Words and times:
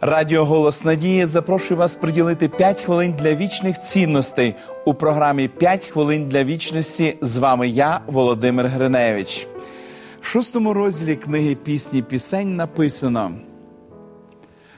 Радіо 0.00 0.44
Голос 0.44 0.84
Надії 0.84 1.26
запрошує 1.26 1.78
вас 1.78 1.94
приділити 1.94 2.48
5 2.48 2.80
хвилин 2.80 3.12
для 3.12 3.34
вічних 3.34 3.82
цінностей 3.82 4.54
у 4.84 4.94
програмі 4.94 5.50
«5 5.60 5.90
хвилин 5.90 6.28
для 6.28 6.44
вічності. 6.44 7.18
З 7.20 7.36
вами 7.36 7.68
я, 7.68 8.00
Володимир 8.06 8.66
Гриневич. 8.66 9.46
В 10.20 10.26
шостому 10.26 10.74
розділі 10.74 11.16
книги 11.16 11.54
пісні 11.54 12.02
пісень 12.02 12.56
написано. 12.56 13.32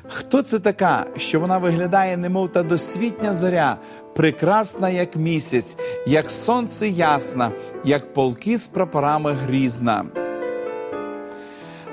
Хто 0.09 0.43
це 0.43 0.59
така, 0.59 1.07
що 1.17 1.41
вона 1.41 1.59
виглядає, 1.59 2.17
немов 2.17 2.53
та 2.53 2.63
досвітня 2.63 3.35
зоря, 3.35 3.77
прекрасна, 4.17 4.91
як 4.91 5.17
місяць, 5.17 5.77
як 6.07 6.31
сонце 6.31 6.89
ясна, 6.89 7.51
як 7.85 8.15
полки 8.15 8.59
з 8.59 8.69
прапорами 8.69 9.33
грізна. 9.33 10.05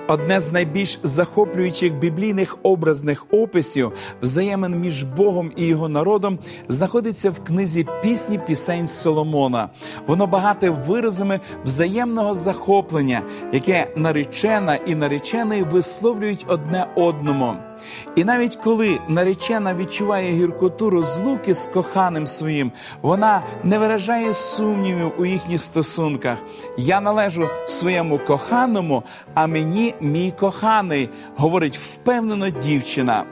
Одне 0.08 0.40
з 0.40 0.52
найбільш 0.52 1.00
захоплюючих 1.04 1.94
біблійних 1.94 2.58
образних 2.64 3.26
описів 3.32 3.92
взаємин 4.22 4.80
між 4.80 5.04
Богом 5.04 5.52
і 5.56 5.66
його 5.66 5.90
народом 5.90 6.40
знаходиться 6.70 7.32
в 7.32 7.44
книзі 7.44 7.88
пісні 8.02 8.40
пісень 8.48 8.88
Соломона. 8.88 9.70
Воно 10.08 10.28
багате 10.28 10.70
виразами 10.70 11.40
взаємного 11.64 12.34
захоплення, 12.34 13.22
яке 13.54 13.88
наречена 13.96 14.76
і 14.76 14.96
наречений 14.96 15.64
висловлюють 15.64 16.46
одне 16.48 16.88
одному. 16.96 17.56
І 18.16 18.24
навіть 18.24 18.56
коли 18.56 19.00
наречена 19.08 19.76
відчуває 19.76 20.32
гіркоту 20.32 20.90
розлуки 20.90 21.54
з 21.54 21.68
коханим 21.68 22.28
своїм, 22.28 22.72
вона 23.02 23.42
не 23.64 23.80
виражає 23.80 24.34
сумнівів 24.34 25.12
у 25.18 25.26
їхніх 25.26 25.62
стосунках. 25.62 26.38
Я 26.78 27.02
належу 27.02 27.50
своєму 27.68 28.20
коханому, 28.20 29.04
а 29.34 29.48
мені 29.48 29.94
мій 30.02 30.34
коханий, 30.40 31.10
говорить 31.36 31.78
впевнено 31.78 32.50
дівчина. 32.50 33.24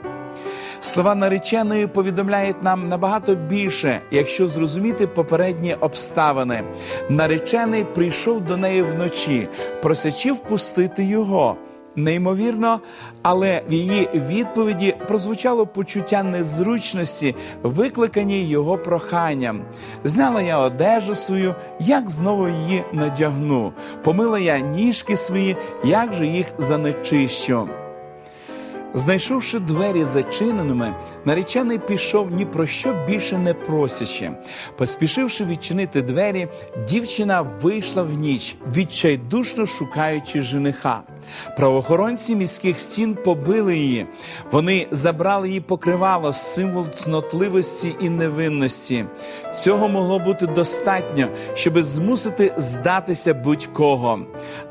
Слова 0.80 1.14
нареченої 1.14 1.86
повідомляють 1.86 2.62
нам 2.62 2.88
набагато 2.88 3.34
більше, 3.34 4.00
якщо 4.10 4.46
зрозуміти 4.46 5.06
попередні 5.06 5.74
обставини. 5.74 6.64
Наречений 7.08 7.84
прийшов 7.84 8.40
до 8.40 8.56
неї 8.56 8.82
вночі, 8.82 9.48
просячи 9.82 10.32
впустити 10.32 11.04
його. 11.04 11.56
Неймовірно, 11.96 12.80
але 13.22 13.62
в 13.68 13.72
її 13.72 14.08
відповіді 14.14 14.96
прозвучало 15.08 15.66
почуття 15.66 16.22
незручності, 16.22 17.34
викликані 17.62 18.44
його 18.44 18.78
проханням. 18.78 19.60
Зняла 20.04 20.42
я 20.42 20.58
одежу 20.58 21.14
свою, 21.14 21.54
як 21.80 22.10
знову 22.10 22.48
її 22.48 22.84
надягну. 22.92 23.72
Помила 24.04 24.38
я 24.38 24.58
ніжки 24.58 25.16
свої, 25.16 25.56
як 25.84 26.12
же 26.12 26.26
їх 26.26 26.46
занечищу. 26.58 27.68
Знайшовши 28.96 29.58
двері 29.58 30.04
зачиненими, 30.04 30.94
наречений 31.24 31.78
пішов 31.78 32.30
ні 32.30 32.44
про 32.44 32.66
що 32.66 33.04
більше 33.06 33.38
не 33.38 33.54
просячи. 33.54 34.30
Поспішивши 34.76 35.44
відчинити 35.44 36.02
двері, 36.02 36.48
дівчина 36.88 37.42
вийшла 37.42 38.02
в 38.02 38.12
ніч, 38.12 38.56
відчайдушно 38.76 39.66
шукаючи 39.66 40.42
жениха. 40.42 41.02
Правоохоронці 41.56 42.36
міських 42.36 42.80
стін 42.80 43.14
побили 43.14 43.76
її. 43.76 44.06
Вони 44.52 44.86
забрали 44.90 45.48
її 45.48 45.60
покривало 45.60 46.32
символ 46.32 46.86
цнотливості 46.90 47.96
і 48.00 48.08
невинності. 48.08 49.04
Цього 49.62 49.88
могло 49.88 50.18
бути 50.18 50.46
достатньо, 50.46 51.28
щоби 51.54 51.82
змусити 51.82 52.54
здатися 52.56 53.34
будь-кого. 53.34 54.20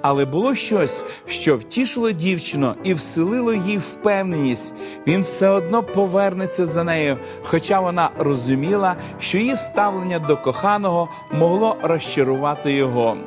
Але 0.01 0.25
було 0.25 0.55
щось, 0.55 1.03
що 1.25 1.57
втішило 1.57 2.11
дівчину 2.11 2.73
і 2.83 2.93
вселило 2.93 3.53
їй 3.53 3.77
впевненість. 3.77 4.73
Він 5.07 5.21
все 5.21 5.49
одно 5.49 5.83
повернеться 5.83 6.65
за 6.65 6.83
нею, 6.83 7.17
хоча 7.43 7.79
вона 7.79 8.09
розуміла, 8.17 8.95
що 9.19 9.37
її 9.37 9.55
ставлення 9.55 10.19
до 10.19 10.37
коханого 10.37 11.09
могло 11.31 11.75
розчарувати 11.83 12.73
його. 12.73 13.17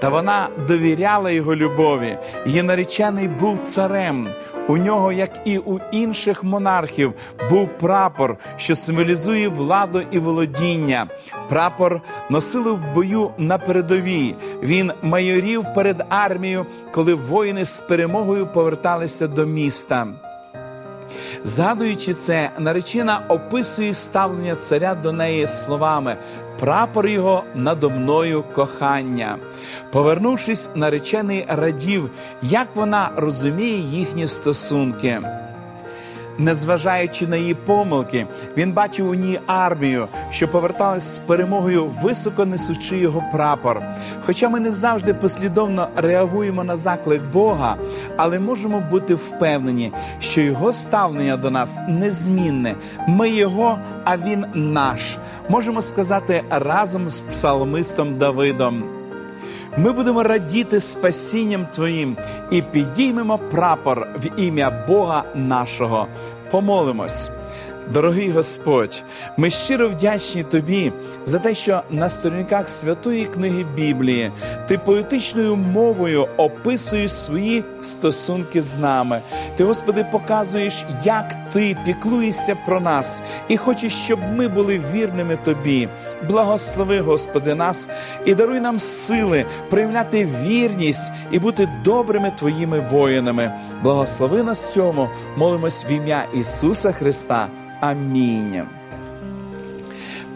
Та 0.00 0.08
вона 0.08 0.48
довіряла 0.68 1.30
його 1.30 1.56
любові. 1.56 2.18
Її 2.46 2.62
наречений 2.62 3.28
був 3.28 3.58
царем. 3.58 4.28
У 4.68 4.76
нього, 4.76 5.12
як 5.12 5.30
і 5.44 5.58
у 5.58 5.78
інших 5.92 6.44
монархів, 6.44 7.14
був 7.50 7.68
прапор, 7.68 8.36
що 8.56 8.76
символізує 8.76 9.48
владу 9.48 10.02
і 10.10 10.18
володіння. 10.18 11.06
Прапор 11.48 12.00
носили 12.30 12.72
в 12.72 12.94
бою 12.94 13.30
на 13.38 13.58
передовій. 13.58 14.34
Він 14.62 14.92
майорів 15.02 15.64
перед 15.74 16.04
армією, 16.08 16.66
коли 16.92 17.14
воїни 17.14 17.64
з 17.64 17.80
перемогою 17.80 18.46
поверталися 18.46 19.28
до 19.28 19.46
міста. 19.46 20.06
Згадуючи 21.44 22.14
це, 22.14 22.50
наречена 22.58 23.24
описує 23.28 23.94
ставлення 23.94 24.54
царя 24.54 24.94
до 24.94 25.12
неї 25.12 25.46
словами: 25.46 26.16
прапор 26.60 27.06
його 27.06 27.44
надо 27.54 27.90
мною 27.90 28.44
кохання. 28.54 29.36
Повернувшись, 29.92 30.68
наречений 30.74 31.44
радів, 31.48 32.10
як 32.42 32.68
вона 32.74 33.10
розуміє 33.16 33.78
їхні 33.78 34.26
стосунки. 34.26 35.20
Незважаючи 36.38 37.26
на 37.26 37.36
її 37.36 37.54
помилки, 37.54 38.26
він 38.56 38.72
бачив 38.72 39.10
у 39.10 39.14
ній 39.14 39.40
армію, 39.46 40.08
що 40.30 40.48
поверталась 40.48 41.14
з 41.14 41.18
перемогою, 41.18 41.86
високо 42.02 42.44
несучи 42.44 42.98
його 42.98 43.24
прапор. 43.32 43.82
Хоча 44.26 44.48
ми 44.48 44.60
не 44.60 44.72
завжди 44.72 45.14
послідовно 45.14 45.88
реагуємо 45.96 46.64
на 46.64 46.76
заклик 46.76 47.22
Бога, 47.32 47.76
але 48.16 48.40
можемо 48.40 48.80
бути 48.90 49.14
впевнені, 49.14 49.92
що 50.20 50.40
його 50.40 50.72
ставлення 50.72 51.36
до 51.36 51.50
нас 51.50 51.80
незмінне. 51.88 52.74
Ми 53.08 53.30
його, 53.30 53.78
а 54.04 54.16
він 54.16 54.44
наш. 54.54 55.16
Можемо 55.48 55.82
сказати 55.82 56.42
разом 56.50 57.10
з 57.10 57.20
псалмистом 57.20 58.18
Давидом. 58.18 58.95
Ми 59.78 59.92
будемо 59.92 60.22
радіти 60.22 60.80
спасінням 60.80 61.66
Твоїм 61.66 62.16
і 62.50 62.62
підіймемо 62.62 63.38
прапор 63.38 64.08
в 64.16 64.40
ім'я 64.40 64.84
Бога 64.88 65.24
нашого. 65.34 66.06
Помолимось. 66.50 67.30
Дорогий 67.92 68.30
Господь, 68.30 69.02
ми 69.36 69.50
щиро 69.50 69.88
вдячні 69.88 70.42
Тобі 70.42 70.92
за 71.24 71.38
те, 71.38 71.54
що 71.54 71.82
на 71.90 72.10
сторінках 72.10 72.68
святої 72.68 73.26
книги 73.26 73.66
Біблії 73.76 74.32
ти 74.68 74.78
поетичною 74.78 75.56
мовою 75.56 76.28
описуєш 76.36 77.12
свої 77.12 77.64
стосунки 77.82 78.62
з 78.62 78.78
нами. 78.78 79.20
Ти, 79.56 79.64
Господи, 79.64 80.06
показуєш, 80.12 80.84
як 81.04 81.36
ти 81.52 81.76
піклуєшся 81.84 82.56
про 82.66 82.80
нас 82.80 83.22
і 83.48 83.56
хочеш, 83.56 83.92
щоб 83.92 84.18
ми 84.36 84.48
були 84.48 84.82
вірними 84.92 85.36
Тобі. 85.44 85.88
Благослови, 86.28 87.00
Господи, 87.00 87.54
нас 87.54 87.88
і 88.24 88.34
даруй 88.34 88.60
нам 88.60 88.78
сили 88.78 89.46
проявляти 89.70 90.28
вірність 90.42 91.12
і 91.30 91.38
бути 91.38 91.68
добрими 91.84 92.32
Твоїми 92.38 92.80
воїнами. 92.80 93.52
Благослови 93.82 94.42
нас 94.42 94.72
цьому, 94.72 95.08
молимось 95.36 95.84
в 95.84 95.90
ім'я 95.90 96.24
Ісуса 96.34 96.92
Христа. 96.92 97.48
Амінь. 97.80 98.62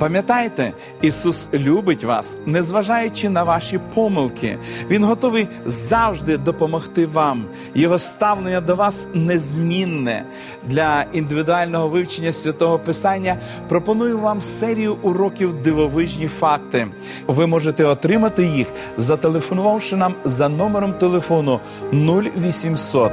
Пам'ятайте, 0.01 0.73
Ісус 1.03 1.49
любить 1.55 2.05
вас, 2.05 2.39
незважаючи 2.47 3.29
на 3.29 3.43
ваші 3.43 3.81
помилки. 3.95 4.59
Він 4.91 5.05
готовий 5.05 5.49
завжди 5.67 6.37
допомогти 6.37 7.07
вам. 7.07 7.45
Його 7.75 7.99
ставлення 7.99 8.61
до 8.61 8.75
вас 8.75 9.09
незмінне. 9.15 10.25
Для 10.67 11.05
індивідуального 11.13 11.89
вивчення 11.89 12.33
святого 12.33 12.79
Писання 12.79 13.37
пропоную 13.69 14.19
вам 14.19 14.41
серію 14.41 14.97
уроків 15.03 15.63
дивовижні 15.63 16.29
факти. 16.29 16.89
Ви 17.27 17.47
можете 17.47 17.85
отримати 17.85 18.45
їх, 18.45 18.67
зателефонувавши 18.97 19.97
нам 19.97 20.15
за 20.25 20.49
номером 20.49 20.93
телефону 20.93 21.61
0800 21.93 23.13